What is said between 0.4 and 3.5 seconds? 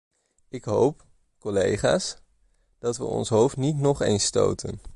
Ik hoop, collega's, dat we ons